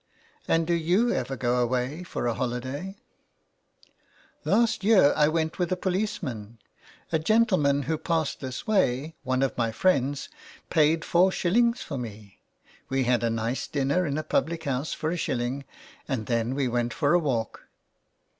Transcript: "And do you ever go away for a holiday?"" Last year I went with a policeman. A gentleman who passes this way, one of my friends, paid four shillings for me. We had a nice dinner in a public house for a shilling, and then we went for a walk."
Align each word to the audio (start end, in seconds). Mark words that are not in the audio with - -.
"And 0.47 0.65
do 0.65 0.73
you 0.73 1.11
ever 1.11 1.35
go 1.35 1.57
away 1.59 2.01
for 2.01 2.25
a 2.25 2.33
holiday?"" 2.33 2.95
Last 4.53 4.83
year 4.83 5.13
I 5.15 5.27
went 5.27 5.59
with 5.59 5.71
a 5.71 5.75
policeman. 5.77 6.57
A 7.11 7.19
gentleman 7.19 7.83
who 7.83 7.99
passes 7.99 8.37
this 8.37 8.65
way, 8.65 9.13
one 9.21 9.43
of 9.43 9.55
my 9.59 9.71
friends, 9.71 10.27
paid 10.71 11.05
four 11.05 11.31
shillings 11.31 11.83
for 11.83 11.99
me. 11.99 12.39
We 12.89 13.03
had 13.03 13.23
a 13.23 13.29
nice 13.29 13.67
dinner 13.67 14.07
in 14.07 14.17
a 14.17 14.23
public 14.23 14.63
house 14.63 14.91
for 14.91 15.11
a 15.11 15.17
shilling, 15.17 15.65
and 16.07 16.25
then 16.25 16.55
we 16.55 16.67
went 16.67 16.95
for 16.95 17.13
a 17.13 17.19
walk." 17.19 17.67